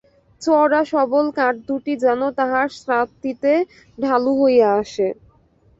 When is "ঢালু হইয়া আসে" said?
3.97-5.07